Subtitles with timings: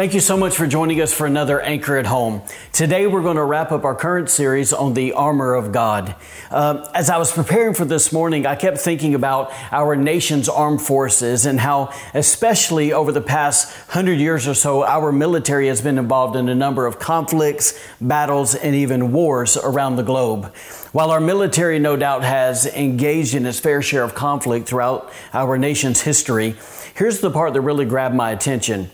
[0.00, 2.40] Thank you so much for joining us for another Anchor at Home.
[2.72, 6.14] Today we're going to wrap up our current series on the armor of God.
[6.50, 10.80] Uh, as I was preparing for this morning, I kept thinking about our nation's armed
[10.80, 15.98] forces and how, especially over the past hundred years or so, our military has been
[15.98, 20.46] involved in a number of conflicts, battles, and even wars around the globe.
[20.92, 25.58] While our military no doubt has engaged in its fair share of conflict throughout our
[25.58, 26.56] nation's history,
[26.94, 28.90] here's the part that really grabbed my attention.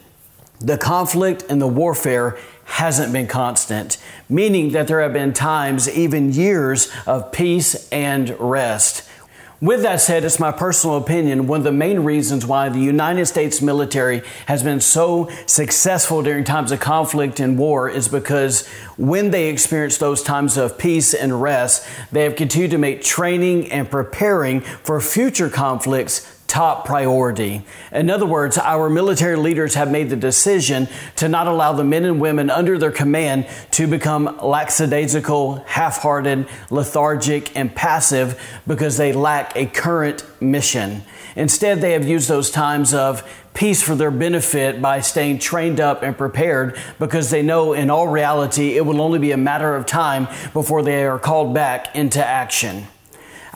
[0.61, 6.33] The conflict and the warfare hasn't been constant, meaning that there have been times, even
[6.33, 9.09] years, of peace and rest.
[9.61, 13.25] With that said, it's my personal opinion one of the main reasons why the United
[13.25, 18.67] States military has been so successful during times of conflict and war is because
[18.99, 23.73] when they experience those times of peace and rest, they have continued to make training
[23.73, 27.63] and preparing for future conflicts top priority.
[27.93, 32.05] In other words, our military leaders have made the decision to not allow the men
[32.05, 39.13] and women under their command to become lackadaisical, half hearted, lethargic, and passive because they
[39.13, 41.03] lack a current mission.
[41.35, 43.23] Instead, they have used those times of
[43.53, 48.07] peace for their benefit by staying trained up and prepared because they know in all
[48.07, 52.25] reality it will only be a matter of time before they are called back into
[52.25, 52.87] action.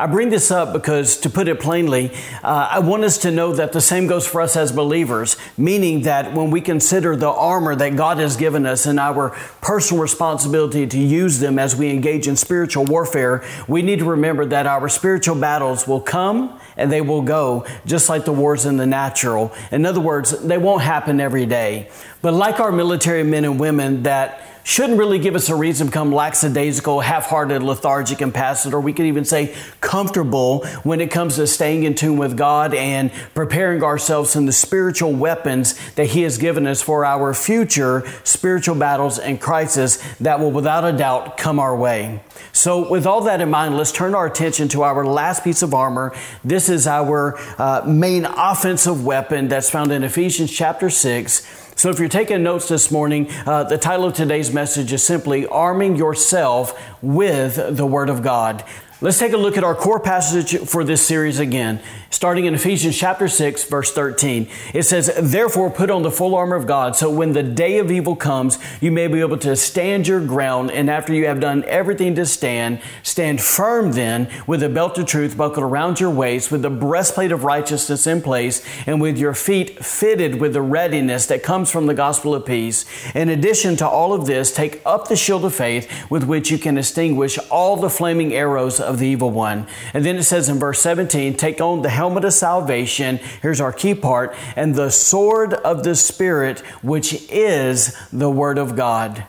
[0.01, 2.11] I bring this up because, to put it plainly,
[2.43, 6.03] uh, I want us to know that the same goes for us as believers, meaning
[6.03, 10.87] that when we consider the armor that God has given us and our personal responsibility
[10.87, 14.89] to use them as we engage in spiritual warfare, we need to remember that our
[14.89, 19.53] spiritual battles will come and they will go, just like the wars in the natural.
[19.71, 21.91] In other words, they won't happen every day.
[22.23, 25.91] But like our military men and women that shouldn't really give us a reason to
[25.91, 31.37] become lackadaisical, half-hearted, lethargic, and passive, or we could even say comfortable when it comes
[31.37, 36.23] to staying in tune with God and preparing ourselves in the spiritual weapons that He
[36.23, 41.37] has given us for our future spiritual battles and crises that will without a doubt
[41.37, 42.23] come our way.
[42.53, 45.73] So, with all that in mind, let's turn our attention to our last piece of
[45.73, 46.15] armor.
[46.45, 51.70] This is our uh, main offensive weapon that's found in Ephesians chapter 6.
[51.81, 55.47] So, if you're taking notes this morning, uh, the title of today's message is simply
[55.47, 58.63] Arming Yourself with the Word of God.
[59.03, 61.81] Let's take a look at our core passage for this series again,
[62.11, 64.47] starting in Ephesians chapter 6, verse 13.
[64.75, 67.91] It says, Therefore, put on the full armor of God, so when the day of
[67.91, 71.65] evil comes, you may be able to stand your ground, and after you have done
[71.65, 76.53] everything to stand, stand firm then, with the belt of truth buckled around your waist,
[76.53, 81.25] with the breastplate of righteousness in place, and with your feet fitted with the readiness
[81.25, 82.85] that comes from the gospel of peace.
[83.15, 86.59] In addition to all of this, take up the shield of faith, with which you
[86.59, 89.67] can extinguish all the flaming arrows the evil one.
[89.95, 93.19] And then it says in verse 17, take on the helmet of salvation.
[93.43, 98.77] Here's our key part and the sword of the Spirit, which is the word of
[98.77, 99.25] God.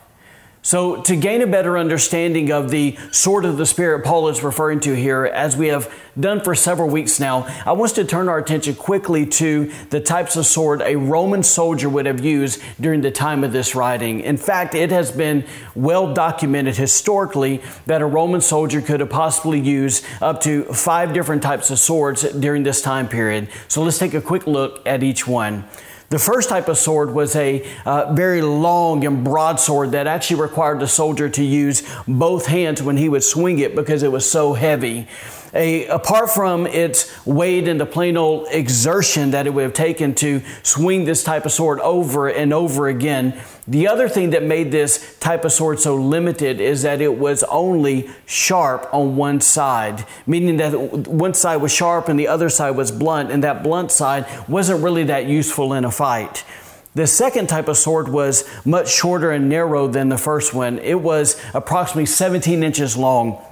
[0.64, 4.78] So, to gain a better understanding of the sword of the Spirit Paul is referring
[4.80, 8.38] to here, as we have done for several weeks now, I want to turn our
[8.38, 13.10] attention quickly to the types of sword a Roman soldier would have used during the
[13.10, 14.20] time of this writing.
[14.20, 19.58] In fact, it has been well documented historically that a Roman soldier could have possibly
[19.58, 23.48] used up to five different types of swords during this time period.
[23.66, 25.64] So, let's take a quick look at each one.
[26.12, 30.42] The first type of sword was a uh, very long and broad sword that actually
[30.42, 34.30] required the soldier to use both hands when he would swing it because it was
[34.30, 35.08] so heavy
[35.54, 40.14] a, apart from its weight and the plain old exertion that it would have taken
[40.16, 44.72] to swing this type of sword over and over again, the other thing that made
[44.72, 50.04] this type of sword so limited is that it was only sharp on one side,
[50.26, 53.92] meaning that one side was sharp and the other side was blunt, and that blunt
[53.92, 56.44] side wasn't really that useful in a fight.
[56.94, 60.78] The second type of sword was much shorter and narrow than the first one.
[60.78, 63.42] It was approximately 17 inches long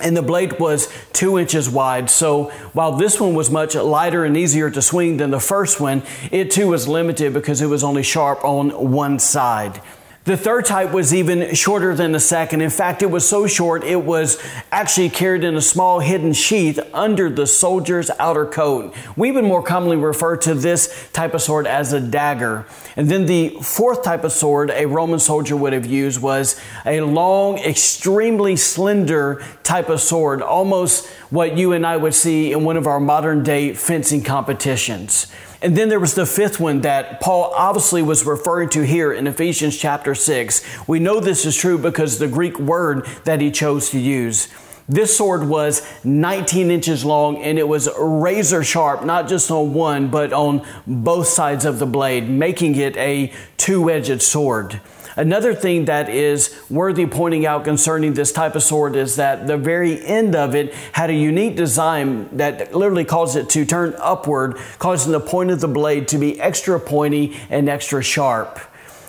[0.00, 2.10] and the blade was two inches wide.
[2.10, 6.02] So while this one was much lighter and easier to swing than the first one,
[6.32, 9.80] it too was limited because it was only sharp on one side.
[10.24, 12.62] The third type was even shorter than the second.
[12.62, 14.42] In fact, it was so short, it was
[14.72, 18.94] actually carried in a small hidden sheath under the soldier's outer coat.
[19.16, 22.64] We would more commonly refer to this type of sword as a dagger.
[22.96, 27.02] And then the fourth type of sword a Roman soldier would have used was a
[27.02, 32.78] long, extremely slender type of sword, almost what you and I would see in one
[32.78, 35.26] of our modern day fencing competitions.
[35.64, 39.26] And then there was the fifth one that Paul obviously was referring to here in
[39.26, 40.62] Ephesians chapter 6.
[40.86, 44.48] We know this is true because the Greek word that he chose to use.
[44.90, 50.08] This sword was 19 inches long and it was razor sharp, not just on one,
[50.08, 54.82] but on both sides of the blade, making it a two edged sword.
[55.16, 59.56] Another thing that is worthy pointing out concerning this type of sword is that the
[59.56, 64.56] very end of it had a unique design that literally caused it to turn upward,
[64.78, 68.58] causing the point of the blade to be extra pointy and extra sharp.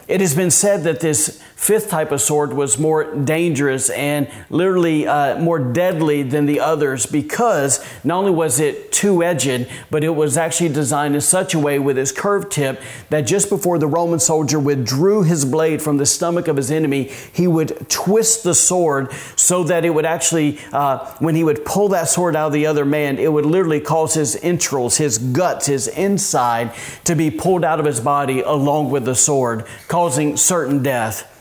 [0.07, 5.07] It has been said that this fifth type of sword was more dangerous and literally
[5.07, 10.09] uh, more deadly than the others because not only was it two edged, but it
[10.09, 13.87] was actually designed in such a way with its curved tip that just before the
[13.87, 18.53] Roman soldier withdrew his blade from the stomach of his enemy, he would twist the
[18.53, 22.53] sword so that it would actually, uh, when he would pull that sword out of
[22.53, 26.73] the other man, it would literally cause his entrails, his guts, his inside
[27.05, 31.31] to be pulled out of his body along with the sword, causing certain death.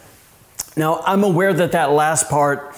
[0.77, 2.77] Now, I'm aware that that last part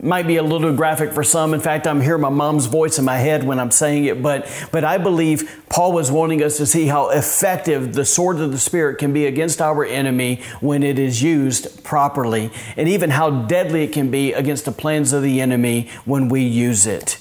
[0.00, 1.54] might be a little graphic for some.
[1.54, 4.48] In fact, I'm hearing my mom's voice in my head when I'm saying it, but,
[4.70, 8.58] but I believe Paul was wanting us to see how effective the sword of the
[8.58, 13.84] Spirit can be against our enemy when it is used properly, and even how deadly
[13.84, 17.18] it can be against the plans of the enemy when we use it.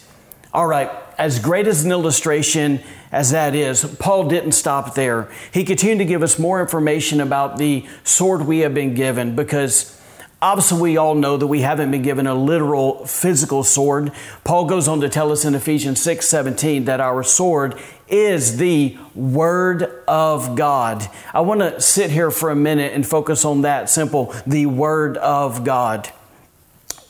[0.54, 2.82] All right, as great as an illustration
[3.12, 5.32] as that is, Paul didn't stop there.
[5.52, 9.97] He continued to give us more information about the sword we have been given because
[10.40, 14.12] Obviously, we all know that we haven't been given a literal physical sword.
[14.44, 17.74] Paul goes on to tell us in Ephesians 6 17 that our sword
[18.08, 21.10] is the Word of God.
[21.34, 25.18] I want to sit here for a minute and focus on that simple the Word
[25.18, 26.08] of God.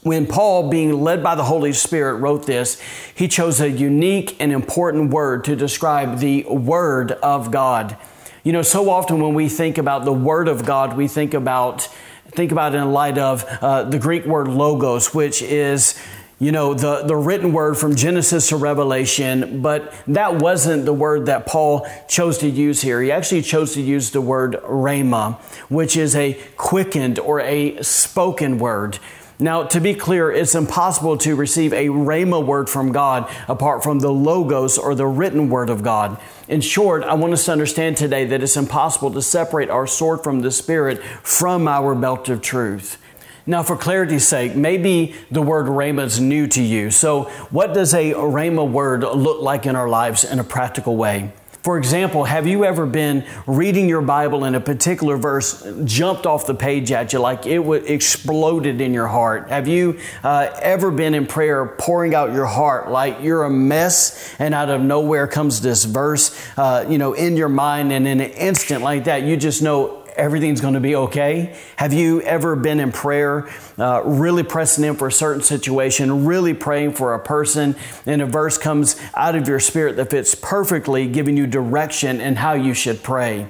[0.04, 2.80] When Paul, being led by the Holy Spirit, wrote this,
[3.14, 7.98] he chose a unique and important word to describe the Word of God.
[8.46, 11.90] You know, so often when we think about the Word of God, we think about
[12.38, 16.00] think about it in light of uh, the Greek word logos, which is
[16.40, 21.26] you know, the, the written word from Genesis to Revelation, but that wasn't the word
[21.26, 23.02] that Paul chose to use here.
[23.02, 28.60] He actually chose to use the word rhema, which is a quickened or a spoken
[28.60, 29.00] word.
[29.40, 34.00] Now, to be clear, it's impossible to receive a rhema word from God apart from
[34.00, 36.20] the logos or the written word of God.
[36.48, 40.24] In short, I want us to understand today that it's impossible to separate our sword
[40.24, 42.98] from the Spirit from our belt of truth.
[43.46, 46.90] Now, for clarity's sake, maybe the word rhema is new to you.
[46.90, 51.32] So, what does a rhema word look like in our lives in a practical way?
[51.68, 56.48] For example, have you ever been reading your Bible and a particular verse jumped off
[56.48, 59.50] the page at you like it would exploded in your heart?
[59.50, 64.34] Have you uh, ever been in prayer pouring out your heart like you're a mess
[64.40, 68.22] and out of nowhere comes this verse, uh, you know, in your mind and in
[68.22, 71.56] an instant like that, you just know everything's going to be okay?
[71.78, 76.54] Have you ever been in prayer, uh, really pressing in for a certain situation, really
[76.54, 77.76] praying for a person,
[78.06, 82.38] and a verse comes out of your spirit that fits perfectly, giving you direction and
[82.38, 83.48] how you should pray?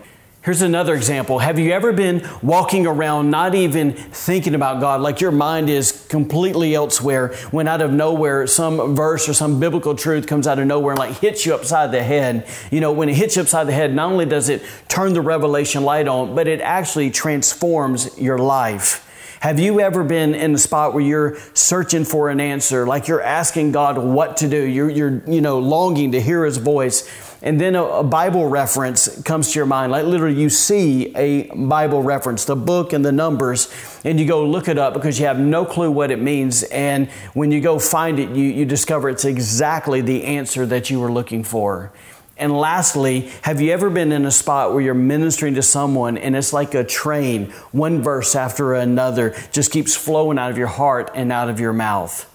[0.48, 1.40] Here's another example.
[1.40, 6.06] Have you ever been walking around not even thinking about God, like your mind is
[6.08, 10.66] completely elsewhere, when out of nowhere some verse or some biblical truth comes out of
[10.66, 12.48] nowhere and like hits you upside the head?
[12.72, 15.20] You know, when it hits you upside the head, not only does it turn the
[15.20, 19.04] revelation light on, but it actually transforms your life.
[19.42, 23.22] Have you ever been in a spot where you're searching for an answer, like you're
[23.22, 24.64] asking God what to do?
[24.64, 27.27] You're, you're you know, longing to hear His voice.
[27.42, 29.92] And then a, a, Bible reference comes to your mind.
[29.92, 33.72] Like literally, you see a Bible reference, the book and the numbers,
[34.04, 36.64] and you go look it up because you have no clue what it means.
[36.64, 41.00] And when you go find it, you, you discover it's exactly the answer that you
[41.00, 41.92] were looking for.
[42.40, 46.36] And lastly, have you ever been in a spot where you're ministering to someone and
[46.36, 51.12] it's like a train, one verse after another just keeps flowing out of your heart
[51.16, 52.32] and out of your mouth?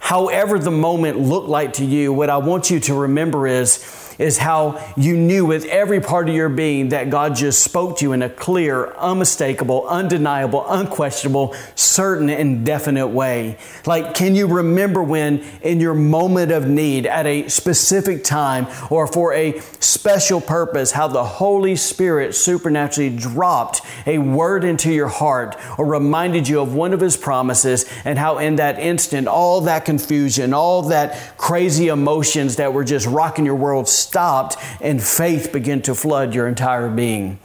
[0.00, 3.76] However, the moment looked like to you, what I want you to remember is
[4.18, 8.04] is how you knew with every part of your being that God just spoke to
[8.04, 13.58] you in a clear, unmistakable, undeniable, unquestionable, certain, and definite way.
[13.86, 19.06] Like, can you remember when in your moment of need at a specific time or
[19.06, 25.56] for a special purpose, how the Holy Spirit supernaturally dropped a word into your heart
[25.78, 29.84] or reminded you of one of His promises and how in that instant, all that
[29.84, 35.82] confusion, all that crazy emotions that were just rocking your world stopped and faith began
[35.82, 37.38] to flood your entire being.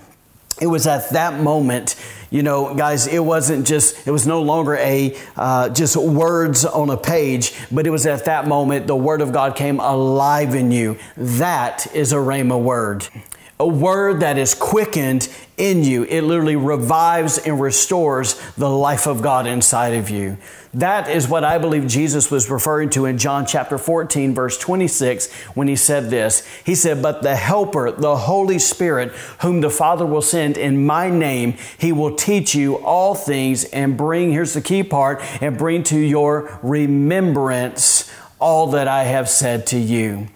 [0.59, 1.95] It was at that moment,
[2.31, 6.89] you know, guys, it wasn't just, it was no longer a, uh, just words on
[6.89, 10.71] a page, but it was at that moment the Word of God came alive in
[10.71, 10.97] you.
[11.15, 13.07] That is a Rhema word
[13.59, 16.03] a word that is quickened in you.
[16.03, 20.37] It literally revives and restores the life of God inside of you.
[20.77, 25.33] That is what I believe Jesus was referring to in John chapter 14, verse 26,
[25.55, 26.45] when he said this.
[26.63, 29.09] He said, But the Helper, the Holy Spirit,
[29.41, 33.97] whom the Father will send in my name, he will teach you all things and
[33.97, 38.07] bring, here's the key part, and bring to your remembrance
[38.37, 40.27] all that I have said to you.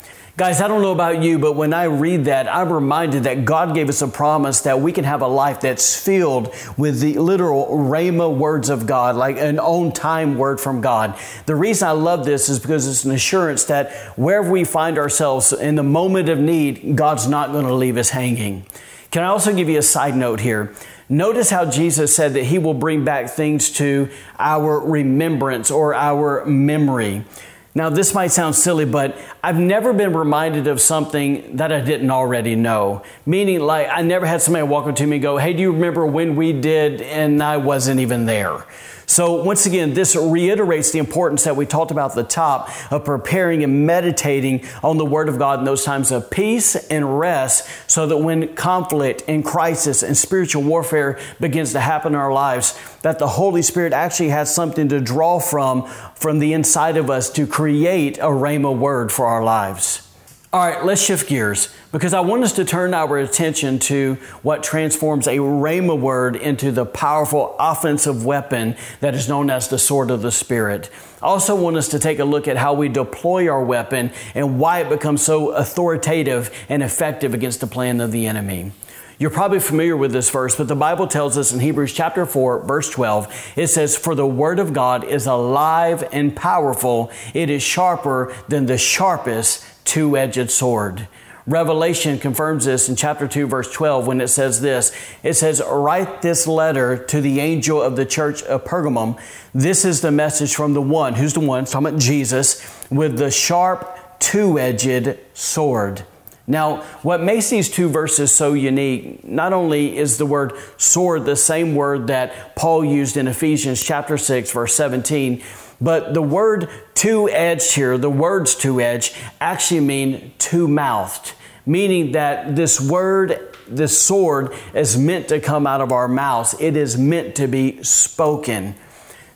[0.41, 3.75] Guys, I don't know about you, but when I read that, I'm reminded that God
[3.75, 7.67] gave us a promise that we can have a life that's filled with the literal
[7.67, 11.15] Rhema words of God, like an on time word from God.
[11.45, 15.53] The reason I love this is because it's an assurance that wherever we find ourselves
[15.53, 18.65] in the moment of need, God's not going to leave us hanging.
[19.11, 20.73] Can I also give you a side note here?
[21.07, 26.43] Notice how Jesus said that He will bring back things to our remembrance or our
[26.45, 27.25] memory.
[27.73, 32.11] Now, this might sound silly, but I've never been reminded of something that I didn't
[32.11, 33.01] already know.
[33.25, 35.71] Meaning, like, I never had somebody walk up to me and go, Hey, do you
[35.71, 37.01] remember when we did?
[37.01, 38.65] And I wasn't even there.
[39.11, 43.03] So, once again, this reiterates the importance that we talked about at the top of
[43.03, 47.67] preparing and meditating on the Word of God in those times of peace and rest
[47.91, 52.79] so that when conflict and crisis and spiritual warfare begins to happen in our lives,
[53.01, 57.29] that the Holy Spirit actually has something to draw from from the inside of us
[57.31, 60.07] to create a Rhema word for our lives.
[60.53, 64.63] All right, let's shift gears because I want us to turn our attention to what
[64.63, 70.11] transforms a Rhema word into the powerful offensive weapon that is known as the sword
[70.11, 70.89] of the Spirit.
[71.21, 74.59] I also want us to take a look at how we deploy our weapon and
[74.59, 78.73] why it becomes so authoritative and effective against the plan of the enemy.
[79.21, 82.65] You're probably familiar with this verse, but the Bible tells us in Hebrews chapter 4,
[82.65, 87.11] verse 12, it says, For the word of God is alive and powerful.
[87.35, 91.07] It is sharper than the sharpest two edged sword.
[91.45, 96.23] Revelation confirms this in chapter 2, verse 12, when it says this It says, Write
[96.23, 99.21] this letter to the angel of the church of Pergamum.
[99.53, 102.59] This is the message from the one, who's the one, talking about Jesus,
[102.89, 106.07] with the sharp two edged sword.
[106.47, 111.35] Now, what makes these two verses so unique, not only is the word sword the
[111.35, 115.43] same word that Paul used in Ephesians chapter 6, verse 17,
[115.79, 121.33] but the word two edged here, the words two edged, actually mean two mouthed,
[121.65, 126.55] meaning that this word, this sword, is meant to come out of our mouths.
[126.59, 128.75] It is meant to be spoken.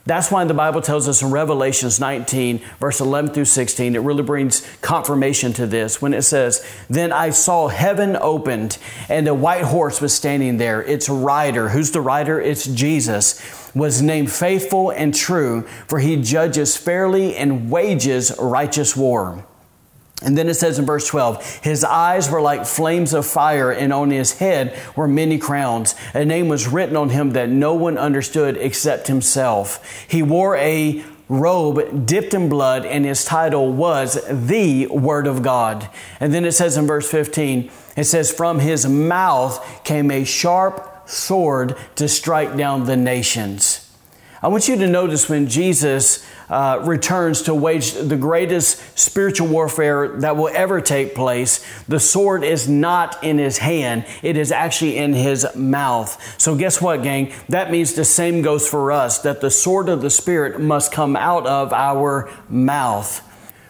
[0.07, 4.21] That's why the Bible tells us in Revelations 19, verse 11 through 16, it really
[4.21, 8.77] brings confirmation to this when it says, Then I saw heaven opened,
[9.09, 10.83] and a white horse was standing there.
[10.83, 12.39] Its rider, who's the rider?
[12.39, 13.41] It's Jesus,
[13.73, 19.43] was named faithful and true, for he judges fairly and wages righteous war.
[20.21, 23.91] And then it says in verse 12, His eyes were like flames of fire, and
[23.91, 25.93] on his head were many crowns.
[26.13, 30.05] A name was written on him that no one understood except himself.
[30.07, 35.89] He wore a robe dipped in blood, and his title was the Word of God.
[36.19, 41.09] And then it says in verse 15, it says, From his mouth came a sharp
[41.09, 43.74] sword to strike down the nations.
[44.45, 50.19] I want you to notice when Jesus uh, returns to wage the greatest spiritual warfare
[50.19, 54.97] that will ever take place, the sword is not in his hand, it is actually
[54.97, 56.39] in his mouth.
[56.39, 57.33] So, guess what, gang?
[57.49, 61.15] That means the same goes for us that the sword of the Spirit must come
[61.15, 63.27] out of our mouth.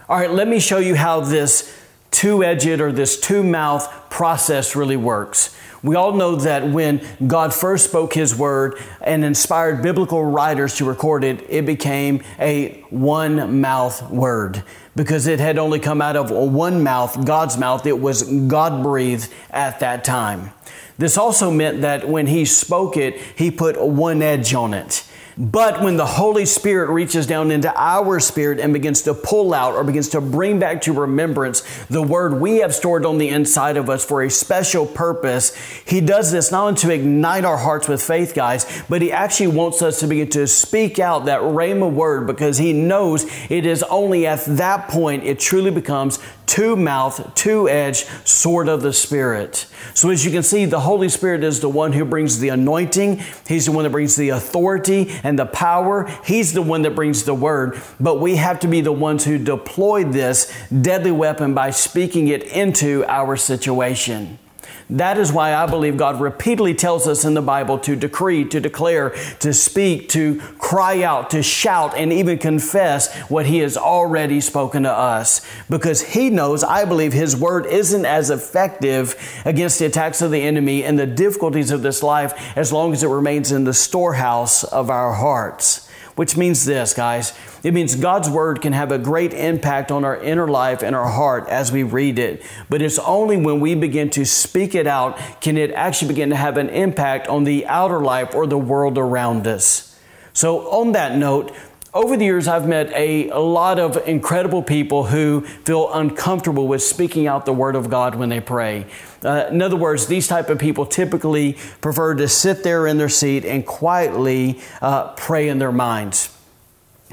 [0.10, 1.74] All right, let me show you how this
[2.16, 5.56] two edged or this two mouth process really works.
[5.84, 10.86] We all know that when God first spoke His word and inspired biblical writers to
[10.86, 14.64] record it, it became a one mouth word
[14.96, 17.86] because it had only come out of one mouth, God's mouth.
[17.86, 20.52] It was God breathed at that time.
[20.98, 25.05] This also meant that when He spoke it, He put one edge on it.
[25.38, 29.74] But when the Holy Spirit reaches down into our spirit and begins to pull out
[29.74, 33.76] or begins to bring back to remembrance the word we have stored on the inside
[33.76, 35.54] of us for a special purpose,
[35.86, 39.48] He does this not only to ignite our hearts with faith, guys, but He actually
[39.48, 43.84] wants us to begin to speak out that rhema word because He knows it is
[43.84, 49.68] only at that point it truly becomes two mouth, two edged sword of the Spirit.
[49.94, 53.22] So, as you can see, the Holy Spirit is the one who brings the anointing,
[53.48, 57.24] He's the one that brings the authority and the power, He's the one that brings
[57.24, 57.80] the word.
[58.00, 62.44] But we have to be the ones who deploy this deadly weapon by speaking it
[62.44, 64.40] into our situation.
[64.90, 68.60] That is why I believe God repeatedly tells us in the Bible to decree, to
[68.60, 74.40] declare, to speak, to cry out, to shout, and even confess what He has already
[74.42, 75.46] spoken to us.
[75.70, 80.44] Because He knows, I believe, His word isn't as effective against the attacks of the
[80.44, 84.64] enemy and the difficulties of this life as long as it remains in the storehouse
[84.64, 85.85] of our hearts.
[86.16, 87.38] Which means this, guys.
[87.62, 91.10] It means God's Word can have a great impact on our inner life and our
[91.10, 92.42] heart as we read it.
[92.70, 96.38] But it's only when we begin to speak it out can it actually begin to
[96.38, 100.00] have an impact on the outer life or the world around us.
[100.32, 101.54] So, on that note,
[101.96, 106.84] over the years, I've met a, a, lot of incredible people who feel uncomfortable with
[106.84, 108.86] speaking out the Word of God when they pray.
[109.24, 113.08] Uh, in other words, these type of people typically prefer to sit there in their
[113.08, 116.38] seat and quietly uh, pray in their minds.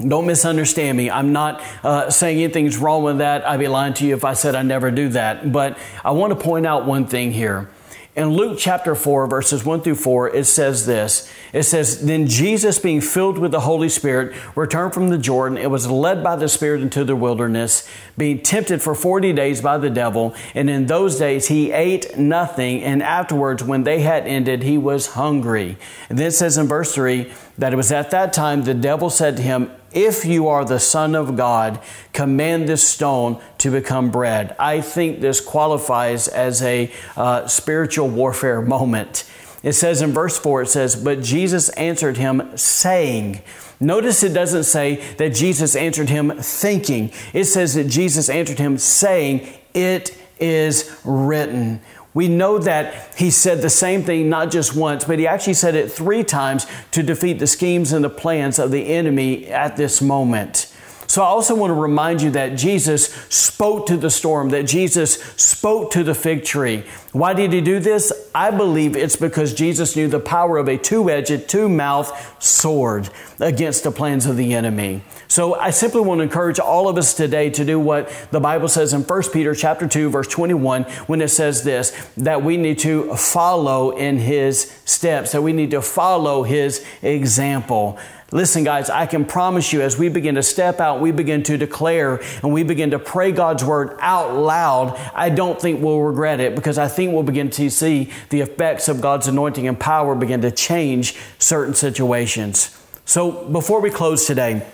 [0.05, 1.09] Don't misunderstand me.
[1.09, 3.47] I'm not uh, saying anything's wrong with that.
[3.47, 5.49] I'd be lying to you if I said I never do that.
[5.49, 7.69] But I want to point out one thing here.
[8.15, 11.27] In Luke chapter 4, verses 1 through 4, it says this.
[11.51, 15.71] It says, Then Jesus, being filled with the Holy Spirit, returned from the Jordan and
[15.71, 19.89] was led by the Spirit into the wilderness, being tempted for 40 days by the
[19.89, 20.35] devil.
[20.53, 25.13] And in those days he ate nothing, and afterwards, when they had ended, he was
[25.13, 25.75] hungry.
[26.07, 29.09] And then it says in verse 3 that it was at that time the devil
[29.09, 31.79] said to him, if you are the Son of God,
[32.13, 34.55] command this stone to become bread.
[34.57, 39.29] I think this qualifies as a uh, spiritual warfare moment.
[39.61, 43.41] It says in verse 4, it says, But Jesus answered him, saying,
[43.79, 47.11] Notice it doesn't say that Jesus answered him thinking.
[47.33, 51.81] It says that Jesus answered him saying, It is written.
[52.13, 55.75] We know that he said the same thing not just once, but he actually said
[55.75, 60.01] it three times to defeat the schemes and the plans of the enemy at this
[60.01, 60.72] moment.
[61.07, 65.15] So I also want to remind you that Jesus spoke to the storm, that Jesus
[65.35, 66.83] spoke to the fig tree.
[67.11, 68.11] Why did he do this?
[68.33, 73.91] I believe it's because Jesus knew the power of a two-edged, two-mouthed sword against the
[73.91, 75.03] plans of the enemy.
[75.27, 78.67] So I simply want to encourage all of us today to do what the Bible
[78.67, 82.79] says in 1 Peter chapter 2 verse 21 when it says this that we need
[82.79, 87.97] to follow in his steps, that we need to follow his example.
[88.33, 91.55] Listen, guys, I can promise you as we begin to step out, we begin to
[91.55, 96.39] declare and we begin to pray God's word out loud, I don't think we'll regret
[96.39, 100.15] it because I think we'll begin to see the effects of God's anointing and power
[100.15, 102.75] begin to change certain situations.
[103.05, 104.65] So before we close today,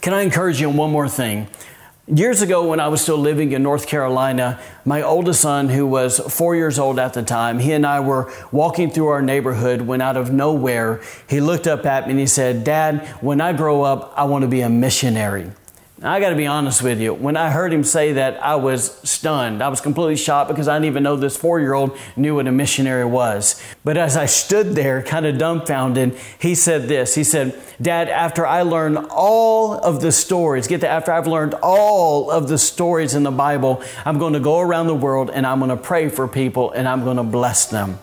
[0.00, 1.48] can I encourage you on one more thing?
[2.12, 6.18] Years ago, when I was still living in North Carolina, my oldest son, who was
[6.18, 10.00] four years old at the time, he and I were walking through our neighborhood when
[10.00, 13.82] out of nowhere, he looked up at me and he said, Dad, when I grow
[13.82, 15.52] up, I want to be a missionary.
[16.02, 17.12] Now, I got to be honest with you.
[17.12, 19.62] When I heard him say that, I was stunned.
[19.62, 22.46] I was completely shocked because I didn't even know this four year old knew what
[22.46, 23.62] a missionary was.
[23.84, 28.46] But as I stood there, kind of dumbfounded, he said this He said, Dad, after
[28.46, 33.14] I learn all of the stories, get that, after I've learned all of the stories
[33.14, 36.08] in the Bible, I'm going to go around the world and I'm going to pray
[36.08, 37.98] for people and I'm going to bless them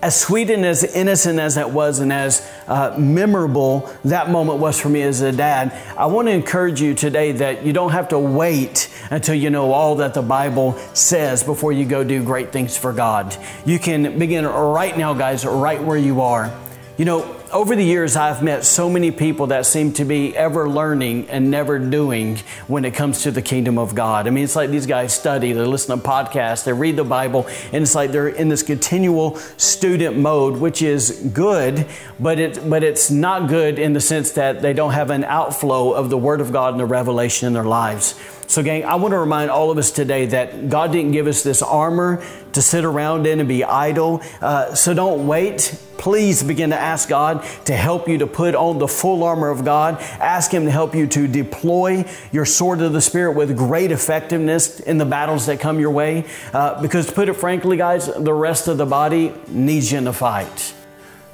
[0.00, 4.80] as sweet and as innocent as that was and as uh, memorable that moment was
[4.80, 8.08] for me as a dad, I want to encourage you today that you don't have
[8.08, 12.52] to wait until you know all that the Bible says before you go do great
[12.52, 13.36] things for God.
[13.64, 16.56] You can begin right now, guys, right where you are.
[16.96, 20.68] You know, over the years, I've met so many people that seem to be ever
[20.68, 24.26] learning and never doing when it comes to the kingdom of God.
[24.26, 27.46] I mean, it's like these guys study, they listen to podcasts, they read the Bible,
[27.72, 31.86] and it's like they're in this continual student mode, which is good,
[32.20, 35.92] but it but it's not good in the sense that they don't have an outflow
[35.92, 38.14] of the Word of God and the revelation in their lives.
[38.48, 41.42] So, gang, I want to remind all of us today that God didn't give us
[41.42, 44.22] this armor to sit around in and be idle.
[44.40, 45.78] Uh, so, don't wait.
[45.98, 49.66] Please begin to ask God to help you to put on the full armor of
[49.66, 50.00] God.
[50.18, 54.80] Ask Him to help you to deploy your sword of the Spirit with great effectiveness
[54.80, 56.24] in the battles that come your way.
[56.54, 60.06] Uh, because, to put it frankly, guys, the rest of the body needs you in
[60.06, 60.72] to fight.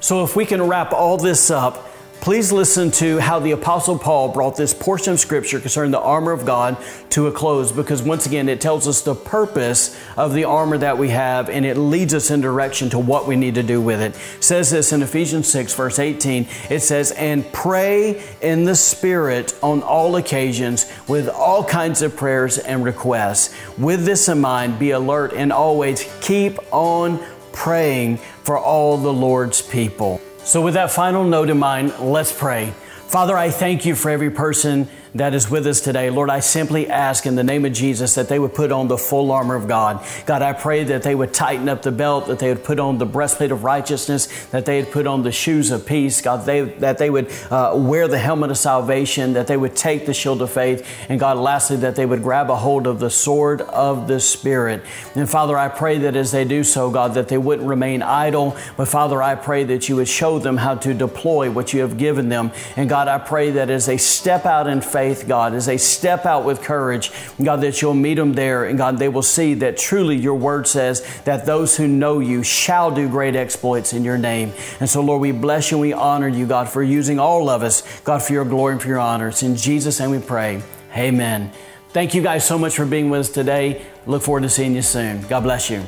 [0.01, 1.84] So, if we can wrap all this up,
[2.21, 6.31] please listen to how the Apostle Paul brought this portion of Scripture concerning the armor
[6.31, 6.77] of God
[7.11, 10.97] to a close because, once again, it tells us the purpose of the armor that
[10.97, 14.01] we have and it leads us in direction to what we need to do with
[14.01, 14.15] it.
[14.15, 16.47] it says this in Ephesians 6, verse 18.
[16.69, 22.57] It says, And pray in the Spirit on all occasions with all kinds of prayers
[22.57, 23.55] and requests.
[23.77, 27.23] With this in mind, be alert and always keep on
[27.53, 30.21] praying for all the Lord's people.
[30.45, 32.71] So, with that final note in mind, let's pray.
[33.07, 36.09] Father, I thank you for every person that is with us today.
[36.09, 38.97] Lord, I simply ask in the name of Jesus that they would put on the
[38.97, 40.05] full armor of God.
[40.25, 42.97] God, I pray that they would tighten up the belt, that they would put on
[42.97, 46.21] the breastplate of righteousness, that they would put on the shoes of peace.
[46.21, 50.05] God, they, that they would uh, wear the helmet of salvation, that they would take
[50.05, 50.85] the shield of faith.
[51.07, 54.83] And God, lastly, that they would grab a hold of the sword of the Spirit.
[55.15, 58.57] And Father, I pray that as they do so, God, that they wouldn't remain idle.
[58.75, 61.97] But Father, I pray that you would show them how to deploy what you have
[61.97, 62.51] given them.
[62.75, 65.77] And God, I pray that as they step out in faith, faith, God, as they
[65.77, 68.65] step out with courage, God, that you'll meet them there.
[68.65, 72.41] And God, they will see that truly your word says that those who know you
[72.41, 74.51] shall do great exploits in your name.
[74.79, 77.61] And so, Lord, we bless you and we honor you, God, for using all of
[77.61, 79.27] us, God, for your glory and for your honor.
[79.27, 80.63] It's in Jesus' name we pray.
[80.97, 81.51] Amen.
[81.89, 83.85] Thank you guys so much for being with us today.
[84.07, 85.21] Look forward to seeing you soon.
[85.27, 85.83] God bless you.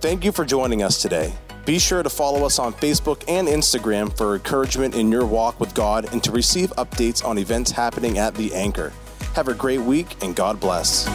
[0.00, 1.32] Thank you for joining us today.
[1.64, 5.72] Be sure to follow us on Facebook and Instagram for encouragement in your walk with
[5.74, 8.92] God and to receive updates on events happening at The Anchor.
[9.34, 11.06] Have a great week and God bless.